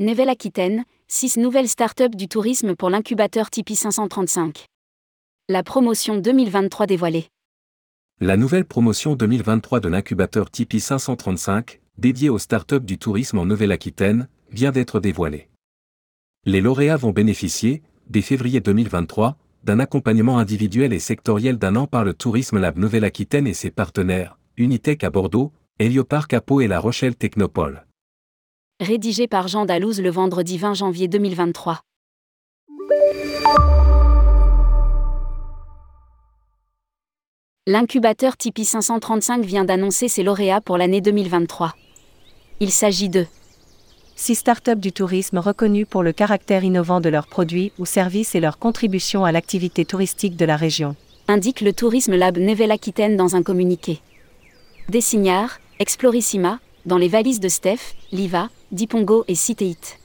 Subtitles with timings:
[0.00, 4.64] Nouvelle-Aquitaine, 6 nouvelles startups du tourisme pour l'incubateur Tipeee 535.
[5.50, 7.26] La promotion 2023 dévoilée.
[8.18, 14.28] La nouvelle promotion 2023 de l'incubateur Tipeee 535, dédiée aux startups du tourisme en Nouvelle-Aquitaine,
[14.50, 15.50] vient d'être dévoilée.
[16.46, 22.04] Les lauréats vont bénéficier, dès février 2023, d'un accompagnement individuel et sectoriel d'un an par
[22.04, 26.80] le Tourisme Lab Nouvelle-Aquitaine et ses partenaires, Unitech à Bordeaux, Helioparc à Pau et La
[26.80, 27.84] Rochelle Technopole
[28.80, 31.80] rédigé par Jean Dalouse le vendredi 20 janvier 2023.
[37.66, 41.74] L'incubateur Tipeee 535 vient d'annoncer ses lauréats pour l'année 2023.
[42.60, 43.26] Il s'agit de
[44.16, 48.40] six startups du tourisme reconnues pour le caractère innovant de leurs produits ou services et
[48.40, 50.96] leur contribution à l'activité touristique de la région.
[51.28, 54.00] Indique le Tourisme Lab Nouvelle-Aquitaine dans un communiqué.
[54.88, 59.98] Dessignard, Explorissima, dans les valises de Steph, Liva, Dipongo et Citeit.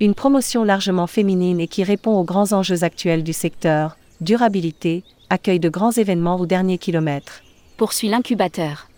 [0.00, 5.60] Une promotion largement féminine et qui répond aux grands enjeux actuels du secteur, durabilité, accueil
[5.60, 7.42] de grands événements au dernier kilomètre.
[7.76, 8.88] Poursuit l'incubateur.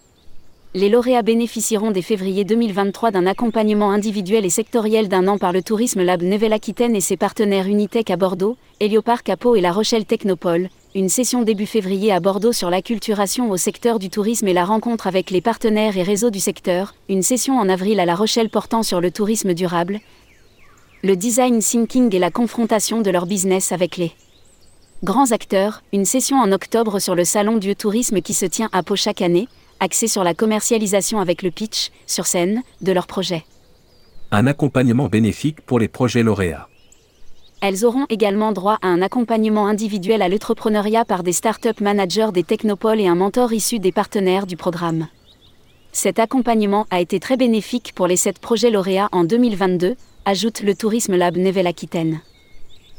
[0.74, 5.62] Les lauréats bénéficieront dès février 2023 d'un accompagnement individuel et sectoriel d'un an par le
[5.62, 10.04] Tourisme Lab Nouvelle-Aquitaine et ses partenaires Unitech à Bordeaux, Helioparc à Pau et La Rochelle
[10.04, 14.64] Technopole, une session début février à Bordeaux sur l'acculturation au secteur du tourisme et la
[14.64, 18.48] rencontre avec les partenaires et réseaux du secteur, une session en avril à La Rochelle
[18.48, 20.00] portant sur le tourisme durable,
[21.02, 24.12] le design thinking et la confrontation de leur business avec les
[25.04, 28.82] grands acteurs, une session en octobre sur le salon du tourisme qui se tient à
[28.82, 29.48] Pau chaque année,
[29.80, 33.44] axée sur la commercialisation avec le pitch, sur scène, de leurs projets.
[34.30, 36.68] Un accompagnement bénéfique pour les projets lauréats.
[37.60, 42.44] Elles auront également droit à un accompagnement individuel à l'entrepreneuriat par des start-up managers des
[42.44, 45.08] technopoles et un mentor issu des partenaires du programme.
[45.92, 49.96] Cet accompagnement a été très bénéfique pour les sept projets lauréats en 2022,
[50.26, 52.20] ajoute le Tourisme Lab Nouvelle-Aquitaine.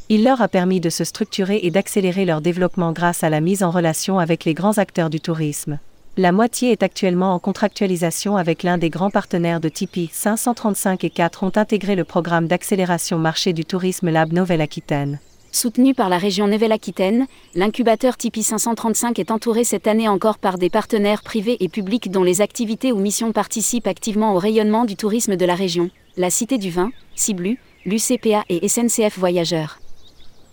[0.09, 3.61] Il leur a permis de se structurer et d'accélérer leur développement grâce à la mise
[3.61, 5.79] en relation avec les grands acteurs du tourisme.
[6.19, 10.09] La moitié est actuellement en contractualisation avec l'un des grands partenaires de Tipeee.
[10.11, 15.19] 535 et 4 ont intégré le programme d'accélération marché du tourisme Lab Nouvelle-Aquitaine.
[15.51, 20.71] Soutenu par la région Nouvelle-Aquitaine, l'incubateur Tipeee 535 est entouré cette année encore par des
[20.71, 25.35] partenaires privés et publics dont les activités ou missions participent activement au rayonnement du tourisme
[25.35, 29.77] de la région, la Cité du Vin, Ciblu, l'UCPA et SNCF Voyageurs.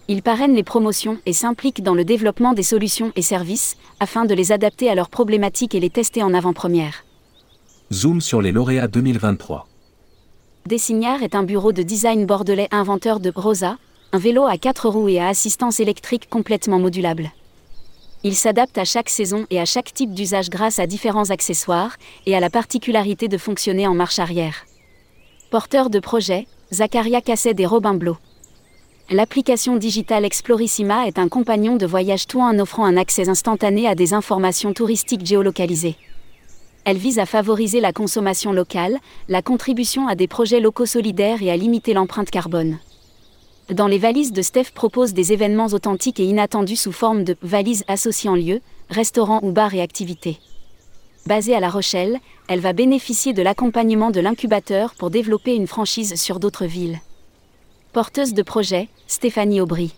[0.07, 4.35] Il parraine les promotions et s'implique dans le développement des solutions et services, afin de
[4.35, 7.05] les adapter à leurs problématiques et les tester en avant-première.
[7.91, 9.67] Zoom sur les lauréats 2023.
[10.67, 13.79] Dessignard est un bureau de design bordelais inventeur de Rosa,
[14.13, 17.31] un vélo à quatre roues et à assistance électrique complètement modulable.
[18.25, 22.37] Il s'adapte à chaque saison et à chaque type d'usage grâce à différents accessoires et
[22.37, 24.67] à la particularité de fonctionner en marche arrière.
[25.51, 28.17] Porteur de projet, Zacharia Cassé des Robin Blo.
[29.11, 33.95] L'application digitale Explorissima est un compagnon de voyage tout en offrant un accès instantané à
[33.95, 35.97] des informations touristiques géolocalisées.
[36.87, 38.99] Elle vise à favoriser la consommation locale,
[39.29, 42.79] la contribution à des projets locaux solidaires et à limiter l'empreinte carbone.
[43.71, 47.85] Dans les valises de Steph propose des événements authentiques et inattendus sous forme de valises
[47.89, 50.39] associant lieux, restaurants ou bars et activités.
[51.27, 56.15] Basée à La Rochelle, elle va bénéficier de l'accompagnement de l'incubateur pour développer une franchise
[56.15, 57.01] sur d'autres villes.
[57.95, 59.95] Porteuse de projet, Stéphanie Aubry.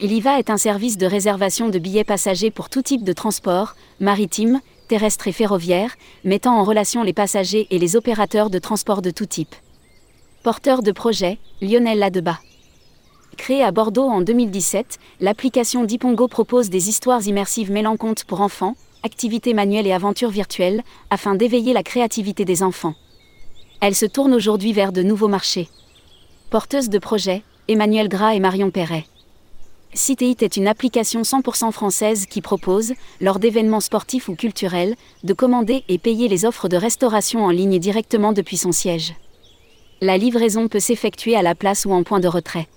[0.00, 4.62] Iliva est un service de réservation de billets passagers pour tout type de transport, maritime,
[4.88, 9.26] terrestre et ferroviaire, mettant en relation les passagers et les opérateurs de transport de tout
[9.26, 9.54] type.
[10.42, 12.38] Porteur de projet, Lionel Ladeba.
[13.36, 18.74] Créée à Bordeaux en 2017, l'application Dipongo propose des histoires immersives mêlant contes pour enfants,
[19.02, 22.94] activités manuelles et aventures virtuelles, afin d'éveiller la créativité des enfants.
[23.82, 25.68] Elle se tourne aujourd'hui vers de nouveaux marchés.
[26.52, 29.06] Porteuse de projet, Emmanuel Gras et Marion Perret.
[29.94, 32.92] Citeit est une application 100% française qui propose,
[33.22, 34.94] lors d'événements sportifs ou culturels,
[35.24, 39.14] de commander et payer les offres de restauration en ligne directement depuis son siège.
[40.02, 42.68] La livraison peut s'effectuer à la place ou en point de retrait.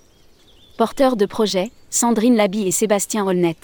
[0.78, 3.56] Porteurs de projet, Sandrine Labi et Sébastien Holnet.